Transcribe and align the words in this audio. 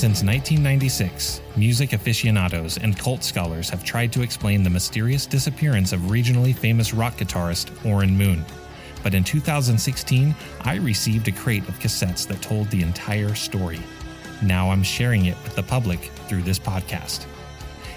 Since 0.00 0.22
1996, 0.22 1.42
music 1.56 1.92
aficionados 1.92 2.78
and 2.78 2.98
cult 2.98 3.22
scholars 3.22 3.68
have 3.68 3.84
tried 3.84 4.14
to 4.14 4.22
explain 4.22 4.62
the 4.62 4.70
mysterious 4.70 5.26
disappearance 5.26 5.92
of 5.92 6.00
regionally 6.08 6.56
famous 6.56 6.94
rock 6.94 7.18
guitarist 7.18 7.68
Orrin 7.84 8.16
Moon. 8.16 8.42
But 9.02 9.12
in 9.12 9.24
2016, 9.24 10.34
I 10.62 10.76
received 10.76 11.28
a 11.28 11.32
crate 11.32 11.68
of 11.68 11.78
cassettes 11.80 12.26
that 12.28 12.40
told 12.40 12.70
the 12.70 12.80
entire 12.80 13.34
story. 13.34 13.78
Now 14.40 14.70
I'm 14.70 14.82
sharing 14.82 15.26
it 15.26 15.36
with 15.44 15.54
the 15.54 15.62
public 15.62 16.00
through 16.28 16.44
this 16.44 16.58
podcast. 16.58 17.26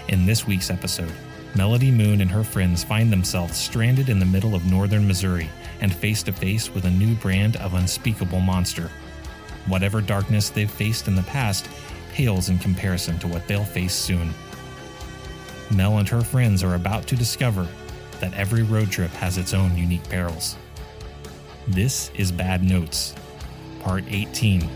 In 0.08 0.26
this 0.26 0.46
week's 0.46 0.68
episode, 0.68 1.14
Melody 1.56 1.90
Moon 1.90 2.20
and 2.20 2.30
her 2.30 2.44
friends 2.44 2.84
find 2.84 3.10
themselves 3.10 3.56
stranded 3.56 4.10
in 4.10 4.18
the 4.18 4.26
middle 4.26 4.54
of 4.54 4.70
northern 4.70 5.08
Missouri 5.08 5.48
and 5.80 5.90
face 5.90 6.22
to 6.24 6.34
face 6.34 6.68
with 6.74 6.84
a 6.84 6.90
new 6.90 7.14
brand 7.14 7.56
of 7.56 7.72
unspeakable 7.72 8.40
monster. 8.40 8.90
Whatever 9.66 10.00
darkness 10.00 10.50
they've 10.50 10.70
faced 10.70 11.08
in 11.08 11.14
the 11.14 11.22
past 11.22 11.68
pales 12.12 12.48
in 12.48 12.58
comparison 12.58 13.18
to 13.18 13.28
what 13.28 13.46
they'll 13.48 13.64
face 13.64 13.94
soon. 13.94 14.32
Mel 15.70 15.98
and 15.98 16.08
her 16.08 16.20
friends 16.20 16.62
are 16.62 16.74
about 16.74 17.06
to 17.08 17.16
discover 17.16 17.66
that 18.20 18.34
every 18.34 18.62
road 18.62 18.90
trip 18.90 19.10
has 19.12 19.38
its 19.38 19.54
own 19.54 19.76
unique 19.76 20.08
perils. 20.08 20.56
This 21.66 22.10
is 22.14 22.30
Bad 22.30 22.62
Notes, 22.62 23.14
Part 23.80 24.04
18. 24.08 24.68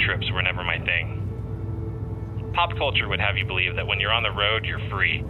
Trips 0.00 0.30
were 0.32 0.42
never 0.42 0.64
my 0.64 0.78
thing. 0.78 2.52
Pop 2.54 2.76
culture 2.76 3.08
would 3.08 3.20
have 3.20 3.36
you 3.36 3.44
believe 3.46 3.76
that 3.76 3.86
when 3.86 4.00
you're 4.00 4.12
on 4.12 4.22
the 4.22 4.30
road, 4.30 4.64
you're 4.64 4.82
free. 4.90 5.24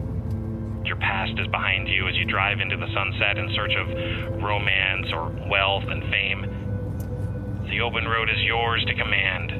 Your 0.84 0.96
past 0.96 1.32
is 1.38 1.46
behind 1.48 1.88
you 1.88 2.08
as 2.08 2.16
you 2.16 2.24
drive 2.24 2.60
into 2.60 2.76
the 2.76 2.86
sunset 2.94 3.36
in 3.36 3.52
search 3.54 3.72
of 3.76 4.42
romance 4.42 5.06
or 5.12 5.28
wealth 5.50 5.84
and 5.88 6.02
fame. 6.10 7.66
The 7.68 7.80
open 7.80 8.06
road 8.06 8.30
is 8.30 8.38
yours 8.40 8.82
to 8.86 8.94
command. 8.94 9.52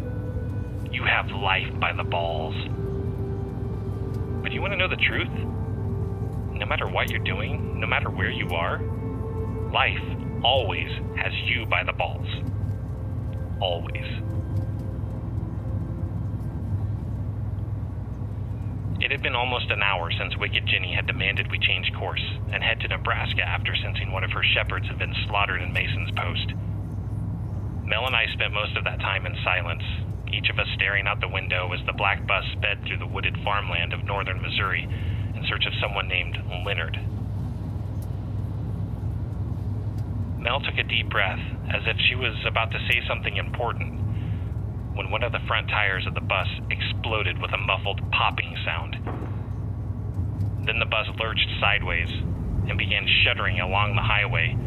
You 0.93 1.05
have 1.05 1.27
life 1.31 1.69
by 1.79 1.93
the 1.93 2.05
balls. 2.05 2.55
But 4.43 4.53
you 4.53 4.63
want 4.63 4.73
to 4.73 4.79
know 4.79 4.89
the 4.89 4.97
truth? 4.97 5.29
No 6.55 6.65
matter 6.65 6.89
what 6.89 7.11
you're 7.11 7.23
doing, 7.23 7.79
no 7.79 7.87
matter 7.87 8.09
where 8.09 8.31
you 8.31 8.49
are, 8.51 8.81
life 9.71 10.01
always 10.43 10.89
has 11.17 11.33
you 11.45 11.67
by 11.67 11.85
the 11.85 11.93
balls. 11.93 12.27
Always. 13.61 14.07
It 19.09 19.13
had 19.13 19.23
been 19.23 19.35
almost 19.35 19.71
an 19.71 19.83
hour 19.83 20.11
since 20.13 20.37
Wicked 20.37 20.67
Ginny 20.67 20.93
had 20.93 21.07
demanded 21.07 21.51
we 21.51 21.59
change 21.59 21.91
course 21.95 22.23
and 22.53 22.63
head 22.63 22.79
to 22.81 22.89
Nebraska 22.89 23.41
after 23.41 23.75
sensing 23.75 24.13
one 24.13 24.23
of 24.23 24.33
her 24.33 24.43
shepherds 24.43 24.87
had 24.87 24.99
been 24.99 25.15
slaughtered 25.27 25.63
in 25.63 25.73
Mason's 25.73 26.11
Post. 26.11 26.53
Mel 27.87 28.05
and 28.05 28.15
I 28.15 28.27
spent 28.35 28.53
most 28.53 28.77
of 28.77 28.85
that 28.85 29.01
time 29.01 29.25
in 29.25 29.35
silence, 29.43 29.83
each 30.31 30.51
of 30.51 30.59
us 30.59 30.69
staring 30.75 31.07
out 31.07 31.23
the 31.23 31.29
window 31.29 31.73
as 31.73 31.81
the 31.87 31.95
black 31.95 32.27
bus 32.27 32.45
sped 32.53 32.85
through 32.85 32.99
the 32.99 33.07
wooded 33.07 33.39
farmland 33.43 33.95
of 33.95 34.05
northern 34.05 34.43
Missouri 34.43 34.87
in 35.35 35.43
search 35.49 35.65
of 35.65 35.73
someone 35.81 36.07
named 36.07 36.37
Leonard. 36.67 37.01
Mel 40.39 40.61
took 40.61 40.77
a 40.77 40.83
deep 40.83 41.09
breath, 41.09 41.41
as 41.73 41.81
if 41.87 41.97
she 42.11 42.15
was 42.15 42.37
about 42.45 42.73
to 42.73 42.79
say 42.87 43.01
something 43.09 43.39
important, 43.39 44.08
when 44.99 45.11
one 45.15 45.23
of 45.23 45.31
the 45.31 45.39
front 45.47 45.69
tires 45.69 46.05
of 46.09 46.15
the 46.15 46.27
bus 46.27 46.49
exploded 46.75 47.41
with 47.41 47.55
a 47.55 47.57
muffled 47.71 48.03
popping 48.11 48.51
sound. 48.67 48.99
Then 50.67 50.81
the 50.81 50.91
bus 50.91 51.07
lurched 51.21 51.47
sideways 51.61 52.11
and 52.67 52.77
began 52.77 53.07
shuddering 53.23 53.61
along 53.61 53.95
the 53.95 54.03
highway. 54.03 54.59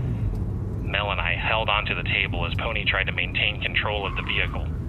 Mel 0.87 1.11
and 1.11 1.19
I 1.19 1.35
held 1.35 1.67
onto 1.67 1.93
the 1.93 2.07
table 2.15 2.47
as 2.47 2.55
Pony 2.63 2.85
tried 2.87 3.11
to 3.11 3.11
maintain 3.11 3.59
control 3.59 4.07
of 4.07 4.15
the 4.15 4.23
vehicle. 4.23 4.80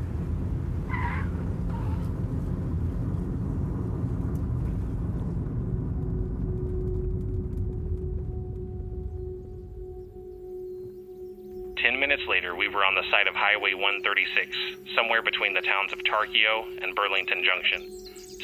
The 13.03 13.11
side 13.11 13.27
of 13.27 13.35
Highway 13.35 13.75
136, 13.75 14.57
somewhere 14.95 15.23
between 15.23 15.55
the 15.55 15.61
towns 15.61 15.93
of 15.93 15.99
Tarkio 16.07 16.63
and 16.83 16.95
Burlington 16.95 17.43
Junction, 17.43 17.83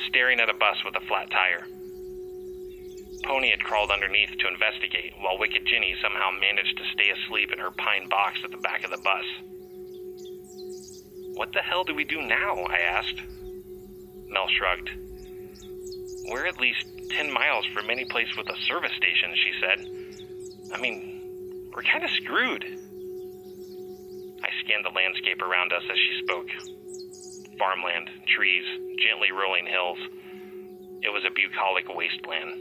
staring 0.08 0.41
at 0.41 0.50
a 0.50 0.54
bus 0.54 0.76
with 0.84 0.96
a 0.96 1.06
flat 1.06 1.30
tire. 1.30 1.66
Pony 3.22 3.50
had 3.50 3.62
crawled 3.62 3.91
underneath 3.91 4.30
to 4.38 4.48
investigate, 4.48 5.12
while 5.20 5.38
Wicked 5.38 5.64
Ginny 5.66 5.94
somehow 6.02 6.30
managed 6.41 6.76
to 6.76 6.84
stay 6.92 7.10
asleep 7.10 7.52
in 7.52 7.58
her 7.58 7.70
pine 7.70 8.08
box 8.08 8.41
at 8.42 8.50
the 8.50 8.56
back 8.58 8.84
of 8.84 8.91
the 8.91 8.98
bus. 8.98 9.24
What 11.34 11.52
the 11.52 11.62
hell 11.62 11.84
do 11.84 11.94
we 11.94 12.04
do 12.04 12.22
now? 12.22 12.64
I 12.64 12.78
asked. 12.78 13.22
Mel 14.26 14.48
shrugged. 14.58 14.90
We're 16.30 16.46
at 16.46 16.58
least 16.58 16.84
10 17.10 17.32
miles 17.32 17.66
from 17.66 17.90
any 17.90 18.06
place 18.06 18.34
with 18.36 18.48
a 18.48 18.56
service 18.66 18.92
station, 18.96 19.30
she 19.34 19.52
said. 19.60 20.75
I 20.75 20.80
mean, 20.80 21.70
we're 21.75 21.82
kind 21.82 22.02
of 22.02 22.10
screwed. 22.10 22.64
Scanned 24.64 24.84
the 24.84 24.94
landscape 24.94 25.41
around 25.42 25.72
us 25.72 25.82
as 25.91 25.98
she 25.98 26.22
spoke 26.24 26.48
farmland, 27.58 28.08
trees, 28.34 28.64
gently 29.02 29.32
rolling 29.32 29.66
hills. 29.66 29.98
It 31.02 31.10
was 31.10 31.25
a 31.26 31.34
bucolic 31.34 31.88
wasteland. 31.94 32.55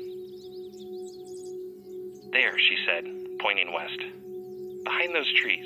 There, 2.33 2.57
she 2.57 2.77
said, 2.85 3.05
pointing 3.39 3.71
west. 3.73 3.99
Behind 4.83 5.15
those 5.15 5.31
trees. 5.33 5.65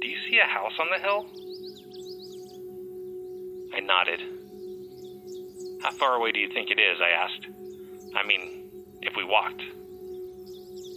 Do 0.00 0.08
you 0.08 0.16
see 0.28 0.38
a 0.38 0.46
house 0.46 0.72
on 0.78 0.88
the 0.90 0.98
hill? 0.98 1.26
I 3.74 3.80
nodded. 3.80 4.20
How 5.82 5.90
far 5.90 6.14
away 6.14 6.32
do 6.32 6.40
you 6.40 6.48
think 6.48 6.70
it 6.70 6.78
is? 6.78 6.98
I 7.00 7.10
asked. 7.10 7.46
I 8.14 8.26
mean, 8.26 8.70
if 9.02 9.16
we 9.16 9.24
walked. 9.24 9.62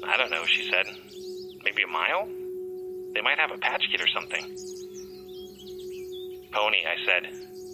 I 0.03 0.17
don't 0.17 0.31
know, 0.31 0.45
she 0.45 0.69
said. 0.69 0.85
Maybe 1.63 1.83
a 1.83 1.87
mile? 1.87 2.29
They 3.17 3.23
might 3.23 3.39
have 3.39 3.49
a 3.49 3.57
patch 3.57 3.81
kit 3.91 3.99
or 3.99 4.07
something. 4.13 4.45
Pony, 6.53 6.77
I 6.85 6.93
said, 7.03 7.25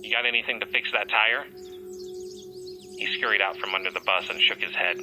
you 0.02 0.10
got 0.10 0.26
anything 0.26 0.62
to 0.62 0.66
fix 0.68 0.90
that 0.94 1.10
tire? 1.10 1.44
He 2.96 3.06
scurried 3.18 3.42
out 3.42 3.58
from 3.58 3.76
under 3.76 3.92
the 3.92 4.00
bus 4.06 4.30
and 4.30 4.40
shook 4.40 4.60
his 4.60 4.74
head, 4.74 4.96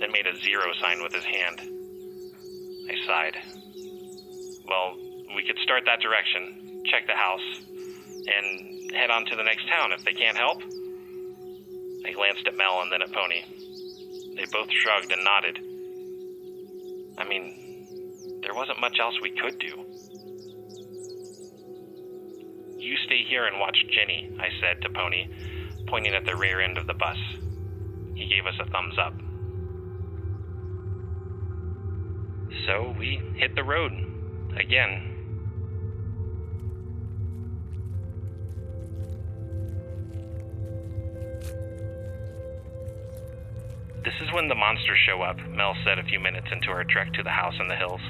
then 0.00 0.10
made 0.10 0.26
a 0.26 0.34
zero 0.40 0.72
sign 0.80 1.02
with 1.02 1.12
his 1.12 1.24
hand. 1.24 1.60
I 2.88 2.94
sighed. 3.06 3.36
Well, 4.66 4.96
we 5.36 5.44
could 5.44 5.58
start 5.58 5.82
that 5.84 6.00
direction, 6.00 6.84
check 6.86 7.06
the 7.06 7.12
house, 7.12 7.60
and 7.68 8.94
head 8.94 9.10
on 9.10 9.26
to 9.26 9.36
the 9.36 9.44
next 9.44 9.68
town 9.68 9.92
if 9.92 10.02
they 10.06 10.14
can't 10.14 10.38
help. 10.38 10.62
I 12.06 12.12
glanced 12.12 12.46
at 12.46 12.56
Mel 12.56 12.80
and 12.80 12.90
then 12.90 13.02
at 13.02 13.12
Pony. 13.12 13.44
They 14.36 14.46
both 14.50 14.70
shrugged 14.72 15.12
and 15.12 15.22
nodded. 15.22 15.58
I 17.18 17.28
mean, 17.28 17.61
there 18.42 18.54
wasn't 18.54 18.80
much 18.80 18.98
else 19.00 19.14
we 19.22 19.30
could 19.30 19.58
do. 19.58 19.86
You 22.76 22.96
stay 23.06 23.22
here 23.28 23.46
and 23.46 23.58
watch 23.60 23.78
Ginny, 23.90 24.36
I 24.38 24.48
said 24.60 24.82
to 24.82 24.90
Pony, 24.90 25.28
pointing 25.86 26.14
at 26.14 26.24
the 26.26 26.36
rear 26.36 26.60
end 26.60 26.76
of 26.76 26.86
the 26.86 26.94
bus. 26.94 27.16
He 28.14 28.26
gave 28.26 28.44
us 28.46 28.54
a 28.60 28.68
thumbs 28.70 28.96
up. 28.98 29.14
So 32.66 32.94
we 32.98 33.20
hit 33.36 33.54
the 33.54 33.64
road 33.64 33.92
again. 34.58 35.08
This 44.04 44.14
is 44.20 44.32
when 44.34 44.48
the 44.48 44.54
monsters 44.56 44.98
show 45.06 45.22
up, 45.22 45.38
Mel 45.48 45.76
said 45.84 46.00
a 46.00 46.04
few 46.04 46.18
minutes 46.18 46.48
into 46.50 46.70
our 46.70 46.82
trek 46.84 47.12
to 47.14 47.22
the 47.22 47.30
house 47.30 47.54
in 47.60 47.68
the 47.68 47.76
hills. 47.76 48.00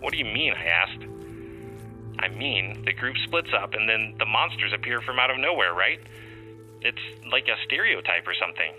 What 0.00 0.12
do 0.12 0.18
you 0.18 0.24
mean? 0.24 0.52
I 0.52 0.64
asked. 0.64 1.04
I 2.18 2.28
mean, 2.28 2.82
the 2.84 2.92
group 2.92 3.16
splits 3.24 3.50
up 3.56 3.74
and 3.74 3.88
then 3.88 4.14
the 4.18 4.26
monsters 4.26 4.72
appear 4.74 5.00
from 5.00 5.18
out 5.18 5.30
of 5.30 5.38
nowhere, 5.38 5.72
right? 5.72 6.00
It's 6.82 6.98
like 7.30 7.48
a 7.48 7.56
stereotype 7.64 8.26
or 8.26 8.34
something. 8.34 8.72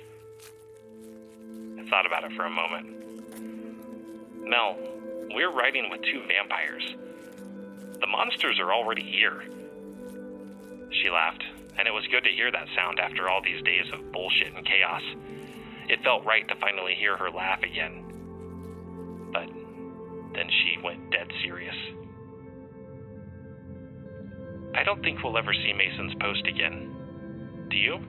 I 1.79 1.89
thought 1.89 2.05
about 2.05 2.23
it 2.23 2.33
for 2.33 2.45
a 2.45 2.49
moment. 2.49 2.87
Mel, 4.47 4.77
we're 5.33 5.51
riding 5.51 5.89
with 5.89 6.01
two 6.01 6.21
vampires. 6.27 6.83
The 7.99 8.07
monsters 8.07 8.59
are 8.59 8.73
already 8.73 9.03
here. 9.03 9.43
She 10.91 11.09
laughed, 11.09 11.43
and 11.77 11.87
it 11.87 11.91
was 11.91 12.05
good 12.07 12.23
to 12.23 12.31
hear 12.31 12.51
that 12.51 12.67
sound 12.75 12.99
after 12.99 13.29
all 13.29 13.41
these 13.41 13.61
days 13.63 13.85
of 13.93 14.11
bullshit 14.11 14.53
and 14.55 14.65
chaos. 14.65 15.03
It 15.87 16.03
felt 16.03 16.25
right 16.25 16.47
to 16.47 16.55
finally 16.55 16.95
hear 16.95 17.15
her 17.17 17.29
laugh 17.29 17.63
again. 17.63 18.03
But 19.31 19.47
then 20.33 20.49
she 20.49 20.77
went 20.83 20.90
serious. 21.43 21.75
I 24.75 24.83
don't 24.83 25.01
think 25.01 25.23
we'll 25.23 25.37
ever 25.37 25.53
see 25.53 25.73
Mason's 25.73 26.13
post 26.21 26.47
again. 26.47 27.67
Do 27.69 27.77
you? 27.77 27.99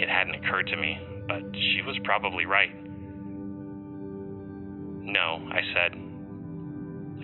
It 0.00 0.08
hadn't 0.08 0.34
occurred 0.36 0.68
to 0.68 0.76
me, 0.76 0.98
but 1.26 1.42
she 1.52 1.82
was 1.84 1.98
probably 2.04 2.46
right. 2.46 2.74
No, 5.02 5.48
I 5.50 5.60
said. 5.74 5.98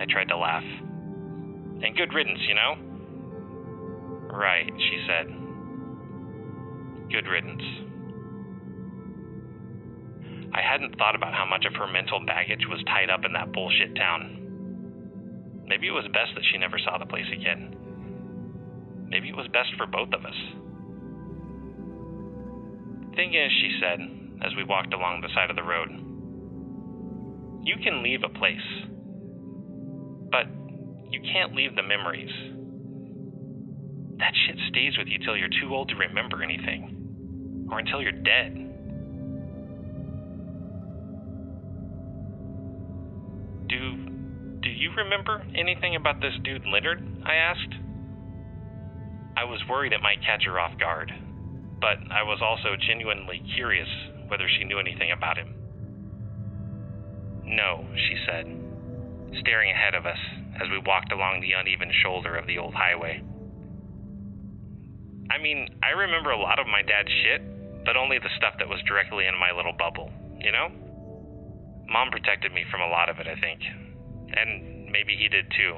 I 0.01 0.05
tried 0.11 0.27
to 0.29 0.37
laugh. 0.37 0.63
And 0.63 1.95
good 1.95 2.13
riddance, 2.13 2.39
you 2.47 2.55
know? 2.55 2.75
Right, 4.35 4.69
she 4.77 5.05
said. 5.07 5.27
Good 7.11 7.27
riddance. 7.27 7.63
I 10.55 10.61
hadn't 10.63 10.97
thought 10.97 11.15
about 11.15 11.33
how 11.33 11.45
much 11.45 11.65
of 11.65 11.75
her 11.75 11.91
mental 11.91 12.23
baggage 12.25 12.63
was 12.69 12.81
tied 12.87 13.09
up 13.09 13.25
in 13.25 13.33
that 13.33 13.51
bullshit 13.51 13.93
town. 13.93 14.39
Maybe 15.67 15.87
it 15.87 15.91
was 15.91 16.05
best 16.13 16.31
that 16.33 16.45
she 16.49 16.57
never 16.57 16.79
saw 16.79 16.97
the 16.97 17.05
place 17.05 17.27
again. 17.27 17.75
Maybe 19.09 19.27
it 19.27 19.35
was 19.35 19.47
best 19.51 19.75
for 19.75 19.85
both 19.85 20.13
of 20.13 20.23
us. 20.23 20.39
Thing 23.15 23.35
is, 23.35 23.51
she 23.59 23.77
said, 23.83 23.99
as 24.47 24.55
we 24.55 24.63
walked 24.63 24.93
along 24.93 25.19
the 25.19 25.33
side 25.35 25.49
of 25.49 25.57
the 25.57 25.63
road, 25.63 25.89
you 27.67 27.75
can 27.83 28.01
leave 28.01 28.23
a 28.23 28.29
place, 28.29 28.67
but 30.31 30.47
you 31.11 31.19
can't 31.33 31.53
leave 31.53 31.75
the 31.75 31.83
memories. 31.83 32.31
That 34.19 34.31
shit 34.47 34.55
stays 34.69 34.97
with 34.97 35.07
you 35.07 35.19
till 35.19 35.35
you're 35.35 35.49
too 35.49 35.75
old 35.75 35.89
to 35.89 35.95
remember 35.95 36.41
anything, 36.41 37.67
or 37.69 37.79
until 37.79 38.01
you're 38.01 38.13
dead. 38.13 38.64
Do 43.67 43.95
do 44.61 44.69
you 44.69 44.91
remember 44.97 45.43
anything 45.55 45.95
about 45.95 46.21
this 46.21 46.33
dude 46.43 46.65
Leonard? 46.65 47.01
I 47.25 47.35
asked. 47.35 47.75
I 49.37 49.43
was 49.43 49.61
worried 49.69 49.93
it 49.93 50.01
might 50.01 50.23
catch 50.25 50.45
her 50.45 50.59
off 50.59 50.79
guard, 50.79 51.11
but 51.81 51.97
I 52.09 52.23
was 52.23 52.39
also 52.41 52.75
genuinely 52.87 53.43
curious 53.55 53.87
whether 54.27 54.47
she 54.47 54.63
knew 54.63 54.79
anything 54.79 55.11
about 55.11 55.37
him. 55.37 55.53
No, 57.43 57.85
she 57.93 58.15
said, 58.25 58.45
staring 59.41 59.71
ahead 59.71 59.93
of 59.93 60.05
us 60.05 60.17
as 60.55 60.69
we 60.71 60.79
walked 60.79 61.11
along 61.11 61.41
the 61.41 61.51
uneven 61.51 61.91
shoulder 62.01 62.35
of 62.35 62.47
the 62.47 62.57
old 62.57 62.73
highway. 62.73 63.21
I 65.29 65.37
mean, 65.41 65.67
I 65.83 65.89
remember 65.89 66.31
a 66.31 66.39
lot 66.39 66.59
of 66.59 66.67
my 66.67 66.81
dad's 66.81 67.11
shit, 67.23 67.85
but 67.85 67.97
only 67.97 68.17
the 68.17 68.33
stuff 68.37 68.55
that 68.59 68.69
was 68.69 68.81
directly 68.87 69.27
in 69.27 69.37
my 69.37 69.51
little 69.51 69.73
bubble, 69.77 70.09
you 70.39 70.51
know? 70.51 70.69
Mom 71.87 72.09
protected 72.09 72.51
me 72.51 72.65
from 72.71 72.81
a 72.81 72.89
lot 72.89 73.09
of 73.09 73.19
it, 73.19 73.27
I 73.27 73.39
think. 73.39 73.61
And 74.33 74.91
maybe 74.91 75.15
he 75.15 75.27
did 75.27 75.45
too. 75.55 75.77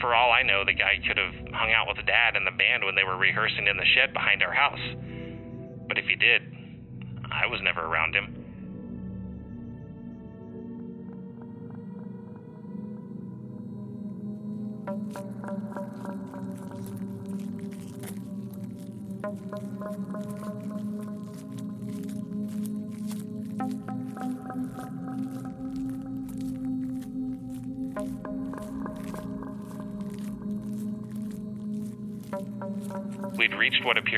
For 0.00 0.14
all 0.14 0.30
I 0.30 0.42
know, 0.42 0.64
the 0.64 0.74
guy 0.74 1.00
could 1.06 1.16
have 1.16 1.34
hung 1.54 1.72
out 1.72 1.88
with 1.88 2.04
Dad 2.04 2.36
and 2.36 2.46
the 2.46 2.52
band 2.52 2.84
when 2.84 2.94
they 2.94 3.04
were 3.04 3.16
rehearsing 3.16 3.66
in 3.66 3.76
the 3.76 3.88
shed 3.96 4.12
behind 4.12 4.42
our 4.42 4.52
house. 4.52 4.84
But 5.88 5.96
if 5.96 6.04
he 6.04 6.16
did, 6.16 6.42
I 7.32 7.46
was 7.46 7.60
never 7.62 7.80
around 7.80 8.14
him. 8.14 8.35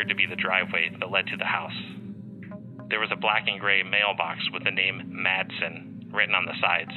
Appeared 0.08 0.28
to 0.28 0.28
be 0.28 0.34
the 0.34 0.40
driveway 0.40 0.90
that 0.98 1.10
led 1.10 1.26
to 1.26 1.36
the 1.36 1.44
house. 1.44 1.72
There 2.88 3.00
was 3.00 3.10
a 3.12 3.16
black 3.16 3.44
and 3.46 3.60
gray 3.60 3.82
mailbox 3.82 4.40
with 4.52 4.64
the 4.64 4.70
name 4.70 5.12
Madsen 5.12 6.12
written 6.12 6.34
on 6.34 6.46
the 6.46 6.56
sides. 6.60 6.92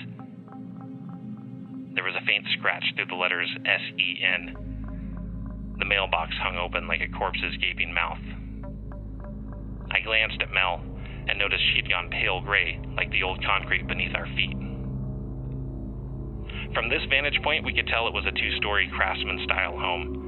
There 1.94 2.04
was 2.04 2.16
a 2.16 2.26
faint 2.26 2.46
scratch 2.58 2.84
through 2.96 3.08
the 3.08 3.16
letters 3.16 3.50
S 3.66 3.82
E 4.00 4.24
N. 4.24 5.76
The 5.80 5.86
mailbox 5.86 6.32
hung 6.42 6.58
open 6.58 6.88
like 6.88 7.02
a 7.02 7.18
corpse's 7.18 7.58
gaping 7.60 7.94
mouth. 7.94 8.22
I 9.92 10.00
glanced 10.00 10.42
at 10.42 10.54
Mel 10.54 10.82
and 11.28 11.38
noticed 11.38 11.64
she'd 11.74 11.90
gone 11.90 12.10
pale 12.10 12.40
gray 12.40 12.80
like 12.96 13.12
the 13.12 13.24
old 13.24 13.44
concrete 13.44 13.88
beneath 13.88 14.16
our 14.16 14.28
feet. 14.28 14.56
From 16.74 16.88
this 16.88 17.04
vantage 17.10 17.42
point, 17.44 17.66
we 17.66 17.74
could 17.74 17.88
tell 17.88 18.08
it 18.08 18.14
was 18.14 18.26
a 18.26 18.32
two 18.32 18.56
story 18.58 18.90
craftsman 18.96 19.44
style 19.44 19.78
home. 19.78 20.21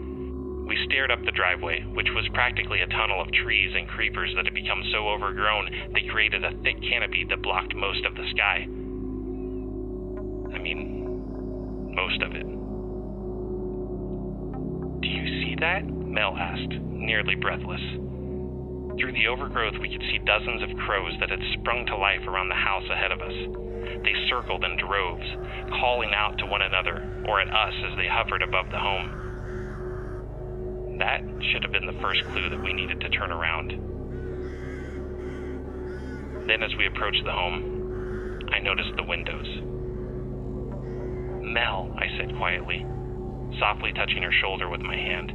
We 0.68 0.78
stared 0.86 1.12
up 1.12 1.24
the 1.26 1.32
driveway, 1.32 1.84
which 1.94 2.08
was 2.16 2.28
practically 2.34 2.82
a 2.82 2.88
tunnel 2.88 3.22
of 3.22 3.32
trees 3.32 3.74
and 3.76 3.88
creepers 3.88 4.34
that 4.36 4.46
had 4.46 4.54
become 4.54 4.84
so 4.92 5.10
overgrown 5.10 5.70
they 5.94 6.08
created 6.10 6.44
a 6.44 6.56
thick 6.64 6.82
canopy 6.82 7.26
that 7.30 7.42
blocked 7.42 7.76
most 7.76 8.06
of 8.06 8.16
the 8.16 8.26
sky. 8.32 8.66
I 10.56 10.60
mean, 10.60 11.94
most 11.96 12.22
of 12.22 12.32
it. 12.36 12.48
Do 15.02 15.08
you 15.08 15.26
see 15.44 15.56
that? 15.60 15.84
Mel 15.86 16.38
asked, 16.38 16.80
nearly 16.80 17.36
breathless. 17.36 17.82
Through 19.00 19.14
the 19.14 19.28
overgrowth, 19.28 19.76
we 19.82 19.90
could 19.90 20.06
see 20.12 20.20
dozens 20.24 20.62
of 20.62 20.78
crows 20.86 21.14
that 21.20 21.30
had 21.30 21.42
sprung 21.60 21.86
to 21.88 21.98
life 21.98 22.22
around 22.28 22.50
the 22.50 22.56
house 22.56 22.88
ahead 22.90 23.12
of 23.12 23.22
us. 23.22 23.34
They 24.06 24.14
circled 24.30 24.64
in 24.64 24.78
droves, 24.78 25.26
calling 25.82 26.14
out 26.16 26.38
to 26.38 26.46
one 26.46 26.62
another 26.62 27.26
or 27.28 27.42
at 27.42 27.50
us 27.50 27.74
as 27.92 27.98
they 27.98 28.08
hovered 28.08 28.44
above 28.44 28.70
the 28.70 28.80
home. 28.80 29.33
That 31.00 31.22
should 31.52 31.64
have 31.64 31.72
been 31.72 31.88
the 31.88 32.02
first 32.02 32.24
clue 32.26 32.50
that 32.50 32.64
we 32.64 32.74
needed 32.74 33.00
to 33.02 33.10
turn 33.10 33.32
around. 33.32 33.72
Then, 36.48 36.62
as 36.62 36.76
we 36.78 36.86
approached 36.86 37.24
the 37.26 37.32
home, 37.32 38.50
I 38.52 38.60
noticed 38.60 38.92
the 38.96 39.04
windows. 39.04 39.48
Mel, 41.42 41.96
I 41.98 42.06
said 42.18 42.36
quietly, 42.38 42.86
softly 43.60 43.94
touching 43.94 44.22
her 44.22 44.32
shoulder 44.42 44.70
with 44.70 44.82
my 44.82 44.96
hand. 44.96 45.32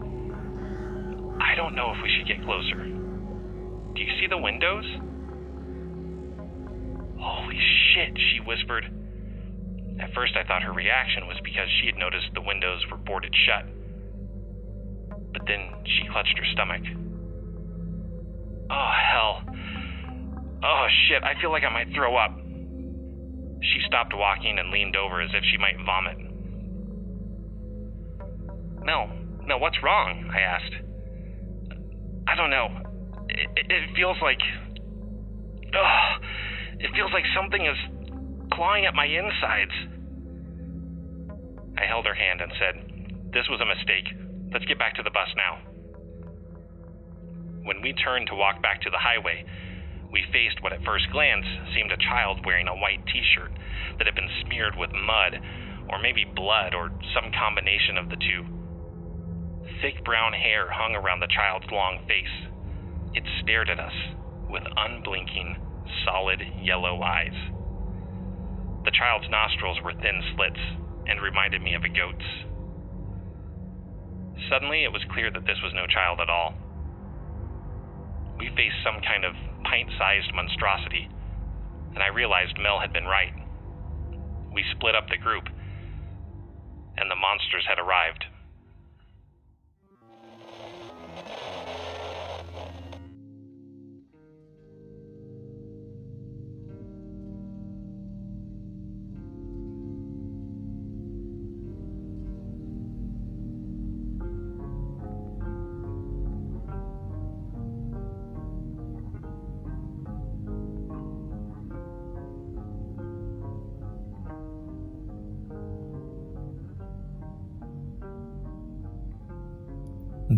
I 1.41 1.55
don't 1.57 1.75
know 1.75 1.93
if 1.95 2.03
we 2.03 2.11
should 2.17 2.29
get 2.29 2.45
closer. 2.45 2.85
Do 2.85 4.01
you 4.03 4.13
see 4.21 4.27
the 4.29 4.39
windows? 4.39 4.85
Holy 7.19 7.59
shit, 7.95 8.17
she 8.17 8.41
whispered. 8.47 8.85
At 9.99 10.15
first, 10.15 10.37
I 10.37 10.45
thought 10.45 10.63
her 10.63 10.73
reaction 10.73 11.27
was 11.27 11.37
because 11.43 11.69
she 11.81 11.87
had 11.87 11.97
noticed 11.97 12.31
the 12.35 12.43
windows 12.43 12.85
were 12.91 12.97
boarded 12.97 13.35
shut 13.47 13.67
but 15.33 15.43
then 15.47 15.71
she 15.85 16.09
clutched 16.11 16.37
her 16.39 16.45
stomach. 16.53 16.83
Oh, 18.71 18.93
hell. 19.13 19.43
Oh, 20.63 20.87
shit, 21.09 21.23
I 21.23 21.41
feel 21.41 21.51
like 21.51 21.63
I 21.65 21.73
might 21.73 21.95
throw 21.95 22.17
up. 22.17 22.37
She 23.61 23.81
stopped 23.87 24.13
walking 24.15 24.59
and 24.59 24.71
leaned 24.71 24.97
over 24.97 25.21
as 25.21 25.31
if 25.35 25.43
she 25.51 25.59
might 25.59 25.77
vomit. 25.85 26.19
Mel, 28.85 29.11
Mel, 29.47 29.61
what's 29.61 29.83
wrong? 29.83 30.31
I 30.33 30.41
asked. 30.41 30.75
I 32.29 32.35
don't 32.37 32.51
know. 32.51 32.69
It, 33.29 33.67
it 33.69 33.97
feels 33.97 34.17
like. 34.23 34.41
Ugh. 35.75 36.23
It 36.81 36.91
feels 36.95 37.11
like 37.13 37.25
something 37.35 37.67
is 37.67 37.77
clawing 38.53 38.87
at 38.87 38.95
my 38.95 39.07
insides. 39.07 39.75
I 41.77 41.87
held 41.87 42.07
her 42.07 42.15
hand 42.15 42.41
and 42.41 42.53
said, 42.59 42.75
This 43.33 43.49
was 43.49 43.61
a 43.61 43.67
mistake. 43.67 44.28
Let's 44.53 44.65
get 44.65 44.79
back 44.79 44.95
to 44.97 45.03
the 45.03 45.11
bus 45.11 45.29
now. 45.37 45.59
When 47.65 47.83
we 47.83 47.93
turned 47.93 48.29
to 48.29 48.35
walk 48.35 48.63
back 48.63 48.81
to 48.83 48.91
the 48.91 48.99
highway, 48.99 49.45
we 50.11 50.25
faced 50.33 50.63
what 50.63 50.73
at 50.73 50.85
first 50.85 51.05
glance 51.13 51.45
seemed 51.75 51.93
a 51.93 52.01
child 52.01 52.41
wearing 52.47 52.67
a 52.67 52.75
white 52.77 53.05
t 53.07 53.21
shirt 53.37 53.53
that 53.99 54.07
had 54.07 54.15
been 54.15 54.31
smeared 54.41 54.75
with 54.77 54.91
mud, 54.93 55.41
or 55.91 56.01
maybe 56.01 56.25
blood, 56.25 56.75
or 56.75 56.89
some 57.13 57.31
combination 57.33 57.99
of 57.99 58.09
the 58.09 58.17
two. 58.17 58.43
Thick 59.83 60.03
brown 60.05 60.33
hair 60.33 60.71
hung 60.73 60.95
around 60.97 61.21
the 61.21 61.29
child's 61.29 61.71
long 61.71 62.01
face. 62.09 62.49
It 63.13 63.25
stared 63.43 63.69
at 63.69 63.79
us, 63.79 63.93
with 64.49 64.65
unblinking, 64.65 65.57
solid 66.05 66.41
yellow 66.63 67.03
eyes. 67.03 67.37
The 68.85 68.97
child's 68.97 69.29
nostrils 69.29 69.79
were 69.85 69.93
thin 69.93 70.23
slits 70.35 70.61
and 71.07 71.21
reminded 71.21 71.61
me 71.61 71.75
of 71.75 71.85
a 71.85 71.89
goat's. 71.89 72.25
Suddenly, 74.47 74.85
it 74.85 74.93
was 74.93 75.03
clear 75.11 75.31
that 75.31 75.45
this 75.47 75.59
was 75.63 75.75
no 75.75 75.87
child 75.87 76.21
at 76.23 76.31
all. 76.31 76.55
We 78.39 78.49
faced 78.55 78.79
some 78.87 79.03
kind 79.03 79.27
of 79.27 79.35
pint 79.67 79.91
sized 79.99 80.31
monstrosity, 80.35 81.11
and 81.95 82.03
I 82.03 82.09
realized 82.15 82.55
Mel 82.63 82.79
had 82.79 82.93
been 82.93 83.05
right. 83.05 83.35
We 84.55 84.65
split 84.79 84.95
up 84.95 85.11
the 85.11 85.19
group, 85.19 85.45
and 86.97 87.11
the 87.11 87.19
monsters 87.19 87.67
had 87.69 87.79
arrived. 87.79 88.25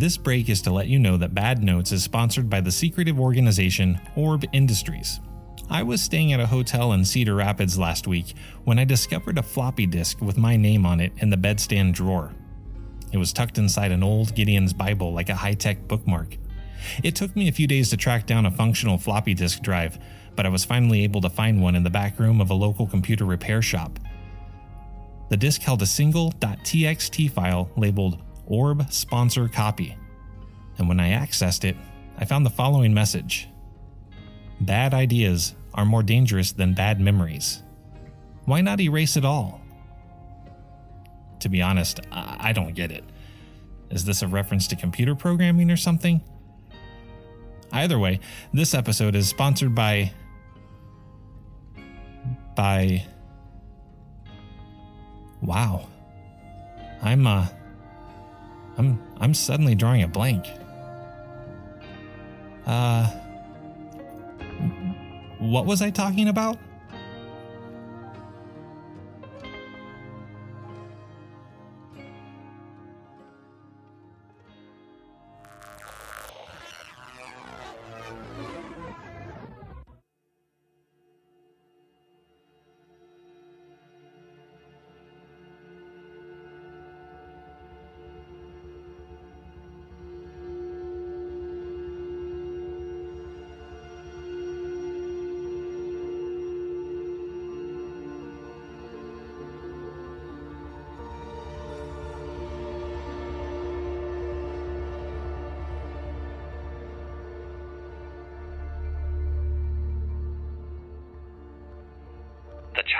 This 0.00 0.16
break 0.16 0.49
is 0.49 0.62
to 0.62 0.73
let 0.73 0.88
you 0.88 0.99
know 0.99 1.19
that 1.19 1.35
Bad 1.35 1.62
Notes 1.62 1.92
is 1.92 2.02
sponsored 2.02 2.49
by 2.49 2.62
the 2.62 2.73
secretive 2.73 3.21
organization 3.21 4.00
Orb 4.16 4.47
Industries. 4.50 5.21
I 5.69 5.83
was 5.83 6.00
staying 6.00 6.33
at 6.33 6.40
a 6.40 6.47
hotel 6.47 6.95
in 6.95 7.04
Cedar 7.04 7.35
Rapids 7.35 7.78
last 7.78 8.07
week 8.07 8.33
when 8.64 8.78
I 8.78 8.87
discovered 8.87 9.37
a 9.37 9.42
floppy 9.42 9.85
disk 9.85 10.23
with 10.23 10.38
my 10.38 10.57
name 10.57 10.87
on 10.87 11.00
it 11.00 11.12
in 11.19 11.28
the 11.28 11.37
bedstand 11.37 11.92
drawer. 11.92 12.33
It 13.12 13.19
was 13.19 13.35
tucked 13.35 13.59
inside 13.59 13.92
an 13.92 14.02
old 14.02 14.35
Gideon's 14.35 14.73
Bible 14.73 15.12
like 15.12 15.28
a 15.28 15.35
high 15.35 15.52
tech 15.52 15.87
bookmark. 15.87 16.38
It 17.02 17.14
took 17.14 17.37
me 17.37 17.49
a 17.49 17.52
few 17.52 17.66
days 17.66 17.90
to 17.90 17.99
track 17.99 18.25
down 18.25 18.47
a 18.47 18.50
functional 18.50 18.97
floppy 18.97 19.35
disk 19.35 19.61
drive, 19.61 19.99
but 20.35 20.47
I 20.47 20.49
was 20.49 20.64
finally 20.64 21.04
able 21.04 21.21
to 21.21 21.28
find 21.28 21.61
one 21.61 21.75
in 21.75 21.83
the 21.83 21.90
back 21.90 22.19
room 22.19 22.40
of 22.40 22.49
a 22.49 22.54
local 22.54 22.87
computer 22.87 23.26
repair 23.26 23.61
shop. 23.61 23.99
The 25.28 25.37
disk 25.37 25.61
held 25.61 25.83
a 25.83 25.87
single 25.87 26.33
.txt 26.40 27.30
file 27.33 27.71
labeled 27.76 28.23
Orb 28.50 28.92
sponsor 28.92 29.49
copy. 29.49 29.97
And 30.76 30.88
when 30.88 31.00
I 31.00 31.12
accessed 31.12 31.64
it, 31.64 31.76
I 32.19 32.25
found 32.25 32.45
the 32.45 32.50
following 32.50 32.92
message 32.92 33.49
Bad 34.61 34.92
ideas 34.92 35.54
are 35.73 35.87
more 35.87 36.02
dangerous 36.02 36.52
than 36.52 36.75
bad 36.75 37.00
memories. 37.00 37.62
Why 38.45 38.61
not 38.61 38.80
erase 38.80 39.16
it 39.16 39.25
all? 39.25 39.62
To 41.38 41.49
be 41.49 41.62
honest, 41.62 42.00
I 42.12 42.52
don't 42.52 42.75
get 42.75 42.90
it. 42.90 43.04
Is 43.90 44.04
this 44.04 44.23
a 44.23 44.28
reference 44.28 44.66
to 44.69 44.76
computer 44.76 45.14
programming 45.14 45.71
or 45.71 45.76
something? 45.76 46.21
Either 47.73 47.99
way, 47.99 48.21
this 48.52 48.75
episode 48.75 49.14
is 49.14 49.28
sponsored 49.28 49.75
by. 49.75 50.12
by. 52.57 53.07
Wow. 55.40 55.87
I'm, 57.00 57.26
uh. 57.26 57.47
I'm 58.81 58.99
I'm 59.21 59.35
suddenly 59.35 59.75
drawing 59.75 60.03
a 60.03 60.09
blank. 60.09 60.47
Uh 62.67 63.11
what 65.39 65.67
was 65.67 65.83
I 65.83 65.91
talking 65.91 66.29
about? 66.29 66.57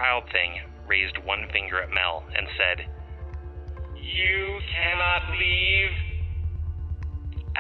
Child 0.00 0.25
thing 0.33 0.57
raised 0.88 1.21
one 1.28 1.45
finger 1.52 1.76
at 1.85 1.92
Mel 1.92 2.25
and 2.33 2.49
said, 2.57 2.88
You 4.00 4.59
cannot 4.73 5.37
leave. 5.37 5.92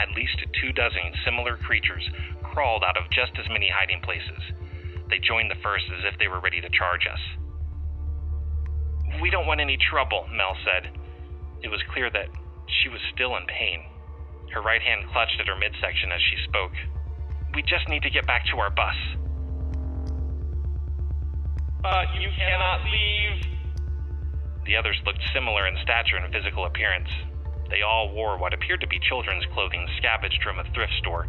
At 0.00 0.16
least 0.16 0.40
two 0.56 0.72
dozen 0.72 1.12
similar 1.28 1.60
creatures 1.60 2.02
crawled 2.42 2.82
out 2.82 2.96
of 2.96 3.04
just 3.12 3.36
as 3.36 3.44
many 3.52 3.68
hiding 3.68 4.00
places. 4.00 4.40
They 5.12 5.20
joined 5.20 5.50
the 5.52 5.60
first 5.60 5.84
as 5.92 6.08
if 6.08 6.18
they 6.18 6.32
were 6.32 6.40
ready 6.40 6.64
to 6.64 6.70
charge 6.72 7.04
us. 7.04 7.20
We 9.20 9.28
don't 9.28 9.46
want 9.46 9.60
any 9.60 9.76
trouble, 9.76 10.24
Mel 10.32 10.56
said. 10.64 10.96
It 11.60 11.68
was 11.68 11.82
clear 11.92 12.08
that 12.08 12.32
she 12.80 12.88
was 12.88 13.02
still 13.12 13.36
in 13.36 13.44
pain. 13.52 13.84
Her 14.54 14.62
right 14.62 14.80
hand 14.80 15.04
clutched 15.12 15.36
at 15.38 15.46
her 15.46 15.58
midsection 15.58 16.08
as 16.08 16.22
she 16.24 16.40
spoke. 16.48 16.72
We 17.52 17.60
just 17.62 17.84
need 17.90 18.02
to 18.08 18.10
get 18.10 18.26
back 18.26 18.46
to 18.48 18.58
our 18.62 18.70
bus. 18.70 18.96
But 21.82 22.14
you 22.20 22.28
cannot 22.36 22.84
leave. 22.84 23.46
The 24.66 24.76
others 24.76 25.00
looked 25.06 25.22
similar 25.32 25.66
in 25.66 25.76
stature 25.82 26.16
and 26.16 26.32
physical 26.32 26.66
appearance. 26.66 27.08
They 27.70 27.82
all 27.82 28.12
wore 28.12 28.36
what 28.36 28.52
appeared 28.52 28.80
to 28.82 28.86
be 28.86 28.98
children's 28.98 29.44
clothing 29.54 29.88
scavenged 29.96 30.42
from 30.42 30.58
a 30.58 30.64
thrift 30.74 30.92
store. 30.98 31.26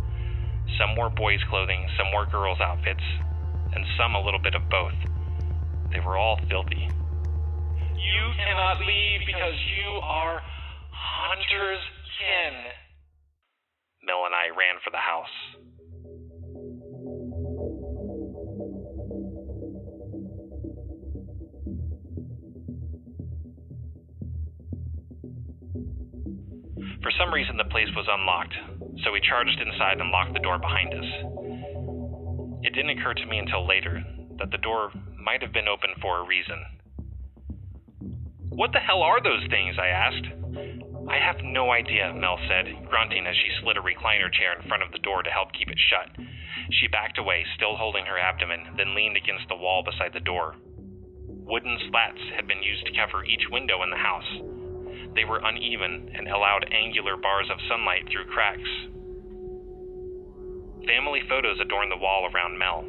Some 0.77 0.95
wore 0.95 1.09
boys' 1.09 1.43
clothing, 1.49 1.87
some 1.97 2.11
wore 2.11 2.25
girls' 2.25 2.59
outfits, 2.59 3.03
and 3.73 3.85
some 3.97 4.15
a 4.15 4.21
little 4.21 4.39
bit 4.39 4.55
of 4.55 4.67
both. 4.69 4.95
They 5.91 5.99
were 5.99 6.17
all 6.17 6.39
filthy. 6.49 6.89
You 7.95 8.25
cannot 8.35 8.79
leave 8.81 9.21
because 9.25 9.55
you 9.77 9.89
are 10.03 10.41
Hunter's 10.91 11.83
kin. 12.19 12.53
Mel 14.03 14.25
and 14.25 14.35
I 14.35 14.49
ran 14.57 14.81
for 14.83 14.89
the 14.91 14.97
house. 14.97 15.70
For 27.01 27.11
some 27.17 27.33
reason, 27.33 27.57
the 27.57 27.65
place 27.65 27.89
was 27.95 28.05
unlocked, 28.07 28.53
so 29.03 29.11
we 29.11 29.21
charged 29.21 29.59
inside 29.59 29.99
and 29.99 30.11
locked 30.11 30.33
the 30.33 30.45
door 30.45 30.59
behind 30.59 30.93
us. 30.93 31.09
It 32.61 32.73
didn't 32.73 32.97
occur 32.99 33.15
to 33.15 33.25
me 33.25 33.39
until 33.39 33.65
later 33.65 34.03
that 34.37 34.51
the 34.51 34.61
door 34.61 34.91
might 35.17 35.41
have 35.41 35.53
been 35.53 35.67
open 35.67 35.89
for 36.01 36.19
a 36.19 36.27
reason. 36.27 36.61
What 38.49 38.71
the 38.71 38.79
hell 38.79 39.01
are 39.01 39.21
those 39.21 39.47
things? 39.49 39.77
I 39.81 39.87
asked. 39.87 40.27
I 41.09 41.17
have 41.17 41.41
no 41.43 41.71
idea, 41.71 42.13
Mel 42.13 42.37
said, 42.47 42.69
grunting 42.87 43.25
as 43.25 43.35
she 43.35 43.49
slid 43.61 43.77
a 43.77 43.81
recliner 43.81 44.31
chair 44.31 44.59
in 44.61 44.67
front 44.67 44.83
of 44.83 44.91
the 44.91 45.01
door 45.01 45.23
to 45.23 45.29
help 45.31 45.53
keep 45.53 45.69
it 45.69 45.79
shut. 45.89 46.13
She 46.69 46.87
backed 46.87 47.17
away, 47.17 47.43
still 47.55 47.75
holding 47.75 48.05
her 48.05 48.19
abdomen, 48.19 48.77
then 48.77 48.93
leaned 48.93 49.17
against 49.17 49.49
the 49.49 49.55
wall 49.55 49.83
beside 49.83 50.13
the 50.13 50.19
door. 50.19 50.55
Wooden 51.27 51.79
slats 51.89 52.21
had 52.35 52.47
been 52.47 52.61
used 52.61 52.85
to 52.85 52.93
cover 52.93 53.25
each 53.25 53.49
window 53.49 53.81
in 53.81 53.89
the 53.89 53.97
house. 53.97 54.60
They 55.15 55.25
were 55.25 55.41
uneven 55.43 56.09
and 56.15 56.27
allowed 56.27 56.71
angular 56.71 57.17
bars 57.17 57.47
of 57.51 57.59
sunlight 57.67 58.07
through 58.11 58.31
cracks. 58.31 58.71
Family 60.87 61.21
photos 61.29 61.59
adorned 61.59 61.91
the 61.91 62.01
wall 62.01 62.29
around 62.33 62.57
Mel. 62.57 62.85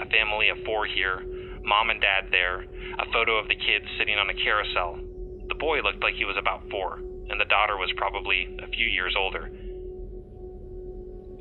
A 0.00 0.06
family 0.12 0.50
of 0.50 0.62
four 0.64 0.86
here, 0.86 1.24
mom 1.64 1.90
and 1.90 2.00
dad 2.00 2.28
there, 2.30 2.62
a 2.62 3.10
photo 3.12 3.38
of 3.38 3.48
the 3.48 3.56
kids 3.56 3.86
sitting 3.98 4.18
on 4.18 4.30
a 4.30 4.38
carousel. 4.44 5.00
The 5.48 5.58
boy 5.58 5.80
looked 5.80 6.02
like 6.02 6.14
he 6.14 6.24
was 6.24 6.36
about 6.38 6.68
four, 6.70 6.98
and 6.98 7.40
the 7.40 7.50
daughter 7.50 7.76
was 7.76 7.90
probably 7.96 8.46
a 8.62 8.68
few 8.68 8.86
years 8.86 9.14
older. 9.18 9.50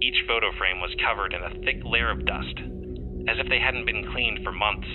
Each 0.01 0.17
photo 0.27 0.51
frame 0.58 0.79
was 0.79 0.96
covered 1.03 1.34
in 1.34 1.44
a 1.44 1.55
thick 1.63 1.84
layer 1.86 2.12
of 2.12 2.25
dust, 2.25 2.58
as 3.27 3.38
if 3.39 3.50
they 3.50 3.60
hadn't 3.60 3.86
been 3.86 4.05
cleaned 4.12 4.39
for 4.44 4.51
months. 4.51 4.88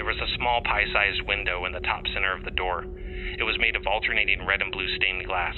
There 0.00 0.08
was 0.08 0.16
a 0.16 0.36
small 0.40 0.64
pie 0.64 0.88
sized 0.94 1.28
window 1.28 1.66
in 1.66 1.72
the 1.72 1.84
top 1.84 2.08
center 2.14 2.32
of 2.32 2.42
the 2.42 2.56
door. 2.56 2.86
It 3.36 3.44
was 3.44 3.60
made 3.60 3.76
of 3.76 3.86
alternating 3.86 4.46
red 4.46 4.62
and 4.62 4.72
blue 4.72 4.88
stained 4.96 5.26
glass, 5.26 5.54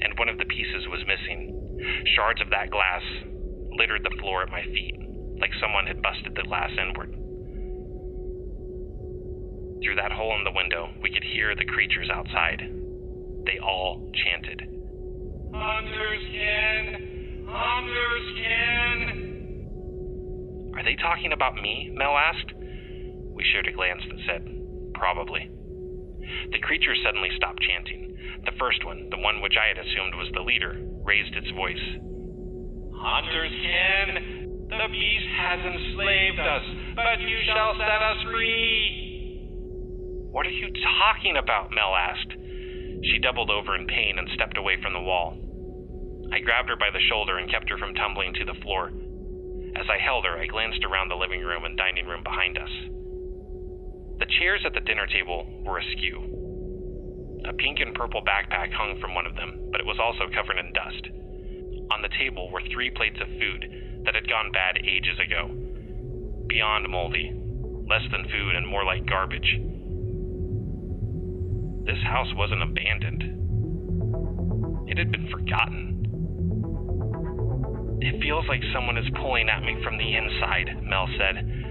and 0.00 0.18
one 0.18 0.30
of 0.30 0.38
the 0.38 0.46
pieces 0.46 0.88
was 0.88 1.04
missing. 1.04 1.52
Shards 2.16 2.40
of 2.40 2.48
that 2.48 2.70
glass 2.70 3.02
littered 3.76 4.02
the 4.02 4.16
floor 4.22 4.40
at 4.40 4.48
my 4.48 4.64
feet, 4.64 4.96
like 5.38 5.52
someone 5.60 5.84
had 5.84 6.00
busted 6.00 6.34
the 6.34 6.48
glass 6.48 6.70
inward. 6.80 7.12
Through 9.84 10.00
that 10.00 10.16
hole 10.16 10.32
in 10.32 10.44
the 10.44 10.56
window, 10.56 10.88
we 11.02 11.12
could 11.12 11.24
hear 11.36 11.54
the 11.54 11.68
creatures 11.68 12.08
outside. 12.08 12.64
They 13.44 13.58
all 13.60 14.00
chanted, 14.24 14.64
Hunter's 15.52 16.24
kin! 16.32 17.44
Hunter's 17.46 18.28
kin! 18.40 19.04
Are 20.72 20.82
they 20.82 20.96
talking 20.96 21.34
about 21.34 21.60
me? 21.60 21.92
Mel 21.92 22.16
asked. 22.16 22.63
We 23.44 23.52
shared 23.52 23.68
a 23.68 23.76
glance 23.76 24.00
that 24.08 24.24
said, 24.24 24.42
Probably. 24.96 25.52
The 26.48 26.64
creature 26.64 26.96
suddenly 27.04 27.28
stopped 27.36 27.60
chanting. 27.60 28.16
The 28.48 28.56
first 28.56 28.80
one, 28.88 29.10
the 29.12 29.20
one 29.20 29.44
which 29.44 29.60
I 29.60 29.68
had 29.68 29.76
assumed 29.76 30.16
was 30.16 30.32
the 30.32 30.40
leader, 30.40 30.80
raised 31.04 31.36
its 31.36 31.52
voice. 31.52 31.84
Hunter's 32.96 33.52
kin! 33.52 34.64
The 34.72 34.88
beast 34.88 35.28
has 35.36 35.60
enslaved 35.60 36.40
us, 36.40 36.64
but 36.96 37.20
you 37.20 37.36
shall 37.44 37.76
set 37.76 38.00
us 38.00 38.24
free! 38.32 39.44
What 40.32 40.46
are 40.48 40.56
you 40.56 40.72
talking 40.80 41.36
about? 41.36 41.68
Mel 41.68 41.92
asked. 41.92 42.32
She 43.12 43.20
doubled 43.20 43.50
over 43.52 43.76
in 43.76 43.84
pain 43.84 44.16
and 44.16 44.28
stepped 44.32 44.56
away 44.56 44.80
from 44.80 44.96
the 44.96 45.04
wall. 45.04 45.36
I 46.32 46.40
grabbed 46.40 46.72
her 46.72 46.80
by 46.80 46.88
the 46.88 47.04
shoulder 47.12 47.36
and 47.36 47.52
kept 47.52 47.68
her 47.68 47.76
from 47.76 47.92
tumbling 47.92 48.32
to 48.40 48.48
the 48.48 48.56
floor. 48.64 48.88
As 49.76 49.84
I 49.92 50.00
held 50.00 50.24
her, 50.24 50.40
I 50.40 50.48
glanced 50.48 50.80
around 50.80 51.12
the 51.12 51.20
living 51.20 51.44
room 51.44 51.68
and 51.68 51.76
dining 51.76 52.08
room 52.08 52.24
behind 52.24 52.56
us. 52.56 52.72
The 54.18 54.30
chairs 54.38 54.62
at 54.64 54.74
the 54.74 54.80
dinner 54.80 55.06
table 55.06 55.46
were 55.64 55.78
askew. 55.78 57.42
A 57.46 57.52
pink 57.52 57.80
and 57.80 57.94
purple 57.94 58.22
backpack 58.22 58.72
hung 58.72 58.98
from 59.00 59.14
one 59.14 59.26
of 59.26 59.36
them, 59.36 59.68
but 59.70 59.80
it 59.80 59.86
was 59.86 59.98
also 60.00 60.32
covered 60.32 60.58
in 60.58 60.72
dust. 60.72 61.08
On 61.92 62.02
the 62.02 62.14
table 62.18 62.50
were 62.50 62.62
three 62.72 62.90
plates 62.90 63.18
of 63.20 63.28
food 63.28 64.02
that 64.04 64.14
had 64.14 64.28
gone 64.28 64.52
bad 64.52 64.78
ages 64.78 65.18
ago. 65.20 65.50
Beyond 66.48 66.88
moldy, 66.88 67.32
less 67.88 68.04
than 68.10 68.28
food 68.30 68.54
and 68.56 68.66
more 68.66 68.84
like 68.84 69.06
garbage. 69.06 69.60
This 71.84 72.02
house 72.04 72.32
wasn't 72.34 72.62
abandoned, 72.62 73.34
it 74.86 74.98
had 74.98 75.10
been 75.10 75.28
forgotten. 75.30 75.90
It 78.00 78.20
feels 78.22 78.44
like 78.48 78.60
someone 78.72 78.98
is 78.98 79.06
pulling 79.16 79.48
at 79.48 79.62
me 79.62 79.76
from 79.82 79.96
the 79.96 80.14
inside, 80.14 80.82
Mel 80.84 81.08
said. 81.18 81.63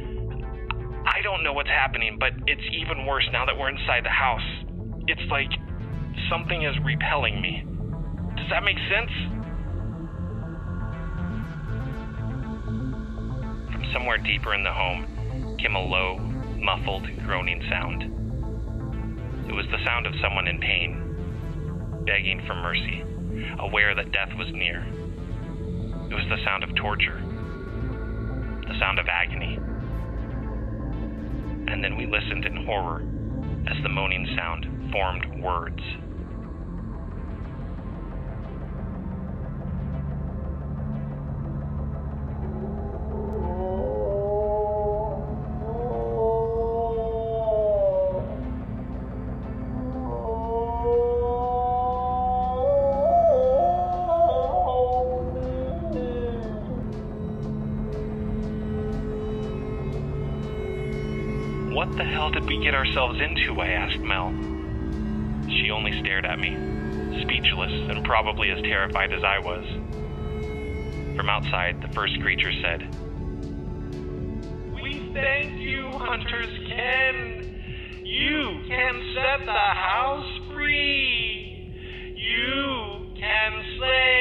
Don't 1.23 1.41
know 1.41 1.53
what's 1.53 1.69
happening, 1.69 2.17
but 2.19 2.33
it's 2.47 2.61
even 2.73 3.05
worse 3.05 3.25
now 3.31 3.45
that 3.45 3.57
we're 3.57 3.69
inside 3.69 4.03
the 4.03 4.09
house. 4.09 4.43
It's 5.07 5.23
like 5.31 5.47
something 6.29 6.63
is 6.63 6.75
repelling 6.83 7.41
me. 7.41 7.63
Does 8.35 8.49
that 8.49 8.63
make 8.63 8.75
sense? 8.91 9.09
From 13.71 13.83
somewhere 13.93 14.17
deeper 14.17 14.53
in 14.53 14.63
the 14.63 14.73
home 14.73 15.55
came 15.61 15.75
a 15.75 15.79
low, 15.79 16.19
muffled, 16.59 17.07
groaning 17.25 17.63
sound. 17.69 18.03
It 19.47 19.53
was 19.53 19.65
the 19.71 19.79
sound 19.85 20.05
of 20.05 20.13
someone 20.21 20.47
in 20.49 20.59
pain, 20.59 22.03
begging 22.05 22.43
for 22.45 22.55
mercy, 22.55 23.01
aware 23.59 23.95
that 23.95 24.11
death 24.11 24.35
was 24.37 24.51
near. 24.51 24.83
It 26.11 26.15
was 26.15 26.25
the 26.27 26.43
sound 26.43 26.65
of 26.65 26.75
torture, 26.75 27.21
the 28.67 28.77
sound 28.77 28.99
of 28.99 29.07
agony. 29.07 29.57
And 31.73 31.83
then 31.83 31.97
we 31.97 32.05
listened 32.05 32.45
in 32.45 32.55
horror 32.67 33.01
as 33.65 33.81
the 33.81 33.89
moaning 33.89 34.27
sound 34.37 34.67
formed 34.91 35.25
words. 35.41 35.81
Probably 68.23 68.51
as 68.51 68.61
terrified 68.61 69.11
as 69.11 69.21
I 69.21 69.37
was. 69.39 69.65
From 71.17 71.29
outside, 71.29 71.81
the 71.81 71.89
first 71.93 72.21
creature 72.21 72.53
said, 72.61 72.79
We 74.81 75.11
thank 75.13 75.59
you, 75.59 75.89
Hunter's 75.91 76.57
kin. 76.69 78.01
You 78.05 78.61
can 78.65 79.13
set 79.13 79.45
the 79.45 79.51
house 79.51 80.39
free. 80.53 81.69
You 82.15 83.11
can 83.19 83.63
slay 83.77 84.12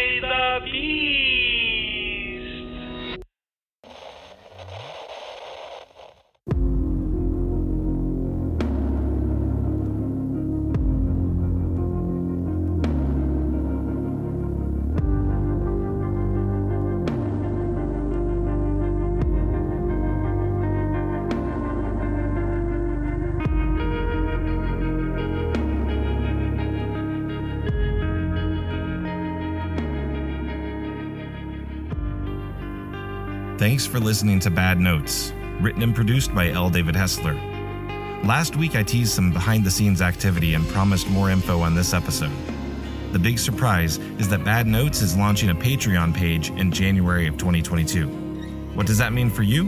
Thanks 33.62 33.86
for 33.86 34.00
listening 34.00 34.40
to 34.40 34.50
Bad 34.50 34.80
Notes, 34.80 35.32
written 35.60 35.84
and 35.84 35.94
produced 35.94 36.34
by 36.34 36.50
L. 36.50 36.68
David 36.68 36.96
Hessler. 36.96 37.34
Last 38.24 38.56
week 38.56 38.74
I 38.74 38.82
teased 38.82 39.12
some 39.12 39.30
behind 39.30 39.62
the 39.62 39.70
scenes 39.70 40.02
activity 40.02 40.54
and 40.54 40.66
promised 40.70 41.08
more 41.08 41.30
info 41.30 41.60
on 41.60 41.76
this 41.76 41.94
episode. 41.94 42.32
The 43.12 43.20
big 43.20 43.38
surprise 43.38 43.98
is 44.18 44.28
that 44.30 44.44
Bad 44.44 44.66
Notes 44.66 45.00
is 45.00 45.16
launching 45.16 45.50
a 45.50 45.54
Patreon 45.54 46.12
page 46.12 46.50
in 46.50 46.72
January 46.72 47.28
of 47.28 47.36
2022. 47.36 48.08
What 48.74 48.88
does 48.88 48.98
that 48.98 49.12
mean 49.12 49.30
for 49.30 49.44
you? 49.44 49.66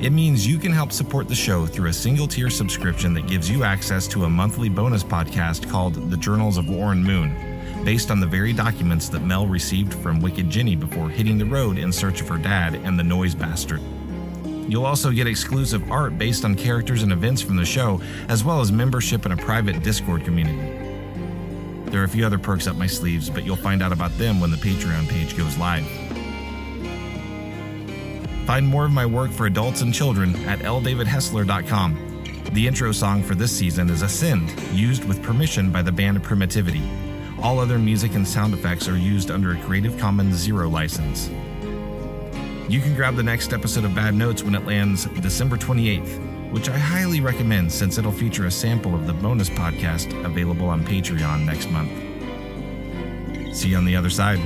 It 0.00 0.14
means 0.14 0.46
you 0.46 0.56
can 0.56 0.72
help 0.72 0.90
support 0.90 1.28
the 1.28 1.34
show 1.34 1.66
through 1.66 1.90
a 1.90 1.92
single 1.92 2.26
tier 2.26 2.48
subscription 2.48 3.12
that 3.12 3.26
gives 3.26 3.50
you 3.50 3.64
access 3.64 4.08
to 4.08 4.24
a 4.24 4.30
monthly 4.30 4.70
bonus 4.70 5.04
podcast 5.04 5.68
called 5.68 6.10
The 6.10 6.16
Journals 6.16 6.56
of 6.56 6.70
Warren 6.70 7.04
Moon 7.04 7.45
based 7.86 8.10
on 8.10 8.18
the 8.18 8.26
very 8.26 8.52
documents 8.52 9.08
that 9.08 9.22
Mel 9.22 9.46
received 9.46 9.94
from 9.94 10.20
Wicked 10.20 10.50
Ginny 10.50 10.74
before 10.74 11.08
hitting 11.08 11.38
the 11.38 11.44
road 11.44 11.78
in 11.78 11.92
search 11.92 12.20
of 12.20 12.26
her 12.26 12.36
dad 12.36 12.74
and 12.74 12.98
the 12.98 13.04
noise 13.04 13.32
bastard. 13.32 13.80
You'll 14.68 14.86
also 14.86 15.12
get 15.12 15.28
exclusive 15.28 15.88
art 15.88 16.18
based 16.18 16.44
on 16.44 16.56
characters 16.56 17.04
and 17.04 17.12
events 17.12 17.42
from 17.42 17.54
the 17.54 17.64
show, 17.64 18.00
as 18.28 18.42
well 18.42 18.60
as 18.60 18.72
membership 18.72 19.24
in 19.24 19.30
a 19.30 19.36
private 19.36 19.84
Discord 19.84 20.24
community. 20.24 20.58
There 21.88 22.00
are 22.00 22.04
a 22.04 22.08
few 22.08 22.26
other 22.26 22.40
perks 22.40 22.66
up 22.66 22.74
my 22.74 22.88
sleeves, 22.88 23.30
but 23.30 23.44
you'll 23.44 23.54
find 23.54 23.80
out 23.80 23.92
about 23.92 24.10
them 24.18 24.40
when 24.40 24.50
the 24.50 24.56
Patreon 24.56 25.08
page 25.08 25.36
goes 25.36 25.56
live. 25.56 25.86
Find 28.46 28.66
more 28.66 28.84
of 28.86 28.90
my 28.90 29.06
work 29.06 29.30
for 29.30 29.46
adults 29.46 29.82
and 29.82 29.94
children 29.94 30.34
at 30.46 30.58
ldavidhessler.com. 30.58 32.24
The 32.50 32.66
intro 32.66 32.90
song 32.90 33.22
for 33.22 33.36
this 33.36 33.56
season 33.56 33.88
is 33.90 34.02
Ascend, 34.02 34.50
used 34.72 35.04
with 35.04 35.22
permission 35.22 35.70
by 35.70 35.82
the 35.82 35.92
band 35.92 36.20
Primitivity. 36.24 37.05
All 37.42 37.58
other 37.58 37.78
music 37.78 38.14
and 38.14 38.26
sound 38.26 38.54
effects 38.54 38.88
are 38.88 38.96
used 38.96 39.30
under 39.30 39.52
a 39.52 39.60
Creative 39.60 39.96
Commons 39.98 40.36
Zero 40.36 40.68
license. 40.68 41.28
You 42.68 42.80
can 42.80 42.94
grab 42.94 43.14
the 43.14 43.22
next 43.22 43.52
episode 43.52 43.84
of 43.84 43.94
Bad 43.94 44.14
Notes 44.14 44.42
when 44.42 44.54
it 44.54 44.66
lands 44.66 45.04
December 45.20 45.56
28th, 45.56 46.50
which 46.50 46.68
I 46.68 46.76
highly 46.76 47.20
recommend 47.20 47.70
since 47.70 47.98
it'll 47.98 48.10
feature 48.10 48.46
a 48.46 48.50
sample 48.50 48.94
of 48.94 49.06
the 49.06 49.12
bonus 49.12 49.50
podcast 49.50 50.24
available 50.24 50.68
on 50.68 50.84
Patreon 50.84 51.44
next 51.44 51.70
month. 51.70 51.92
See 53.54 53.68
you 53.68 53.76
on 53.76 53.84
the 53.84 53.94
other 53.94 54.10
side. 54.10 54.40